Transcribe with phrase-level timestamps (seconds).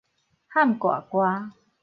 [0.51, 1.19] 譀呱呱